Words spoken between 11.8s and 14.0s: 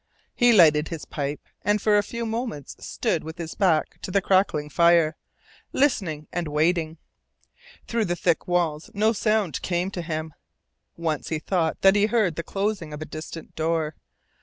that he heard the closing of a distant door.